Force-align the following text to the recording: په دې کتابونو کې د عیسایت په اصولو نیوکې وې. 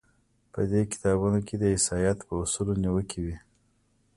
په 0.53 0.61
دې 0.71 0.81
کتابونو 0.91 1.39
کې 1.47 1.55
د 1.57 1.63
عیسایت 1.73 2.17
په 2.27 2.33
اصولو 2.43 2.73
نیوکې 2.83 3.19
وې. 3.25 3.37